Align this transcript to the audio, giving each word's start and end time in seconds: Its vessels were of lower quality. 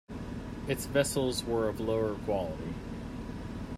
Its 0.67 0.87
vessels 0.87 1.43
were 1.43 1.67
of 1.69 1.79
lower 1.79 2.15
quality. 2.15 2.73